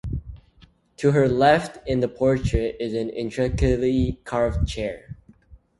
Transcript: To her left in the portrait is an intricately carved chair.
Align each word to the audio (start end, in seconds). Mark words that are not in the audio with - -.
To 0.97 1.11
her 1.11 1.29
left 1.29 1.77
in 1.87 1.99
the 1.99 2.07
portrait 2.07 2.77
is 2.79 2.95
an 2.95 3.09
intricately 3.11 4.19
carved 4.25 4.67
chair. 4.67 5.15